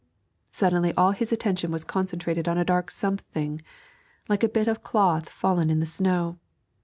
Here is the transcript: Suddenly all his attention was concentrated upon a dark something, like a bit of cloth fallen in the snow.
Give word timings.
Suddenly 0.49 0.95
all 0.95 1.11
his 1.11 1.31
attention 1.31 1.69
was 1.69 1.83
concentrated 1.83 2.47
upon 2.47 2.57
a 2.57 2.65
dark 2.65 2.89
something, 2.89 3.61
like 4.27 4.41
a 4.43 4.49
bit 4.49 4.67
of 4.67 4.81
cloth 4.81 5.29
fallen 5.29 5.69
in 5.69 5.79
the 5.79 5.85
snow. 5.85 6.39